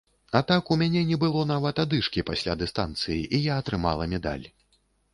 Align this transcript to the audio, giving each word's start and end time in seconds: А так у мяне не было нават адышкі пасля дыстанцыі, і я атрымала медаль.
А 0.37 0.39
так 0.51 0.71
у 0.75 0.77
мяне 0.81 1.03
не 1.09 1.19
было 1.25 1.43
нават 1.53 1.83
адышкі 1.85 2.25
пасля 2.33 2.57
дыстанцыі, 2.65 3.21
і 3.35 3.45
я 3.49 3.63
атрымала 3.65 4.13
медаль. 4.17 4.45